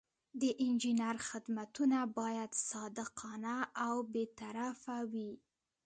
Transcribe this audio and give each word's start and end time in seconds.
د 0.41 0.43
انجینر 0.65 1.15
خدمتونه 1.29 1.99
باید 2.19 2.51
صادقانه 2.69 3.57
او 3.85 3.95
بې 4.11 4.25
طرفه 4.39 4.97
وي. 5.11 5.31